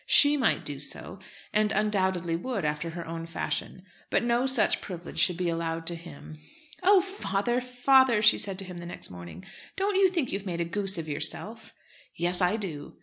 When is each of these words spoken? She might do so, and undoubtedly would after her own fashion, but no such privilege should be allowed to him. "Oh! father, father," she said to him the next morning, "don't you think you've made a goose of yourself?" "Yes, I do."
She 0.07 0.35
might 0.35 0.65
do 0.65 0.79
so, 0.79 1.19
and 1.53 1.71
undoubtedly 1.71 2.35
would 2.35 2.65
after 2.65 2.89
her 2.89 3.05
own 3.07 3.27
fashion, 3.27 3.83
but 4.09 4.23
no 4.23 4.47
such 4.47 4.81
privilege 4.81 5.19
should 5.19 5.37
be 5.37 5.47
allowed 5.47 5.85
to 5.85 5.95
him. 5.95 6.39
"Oh! 6.81 7.01
father, 7.01 7.61
father," 7.61 8.23
she 8.23 8.39
said 8.39 8.57
to 8.57 8.65
him 8.65 8.77
the 8.77 8.87
next 8.87 9.11
morning, 9.11 9.45
"don't 9.75 9.97
you 9.97 10.09
think 10.09 10.31
you've 10.31 10.43
made 10.47 10.59
a 10.59 10.65
goose 10.65 10.97
of 10.97 11.07
yourself?" 11.07 11.75
"Yes, 12.15 12.41
I 12.41 12.55
do." 12.57 12.95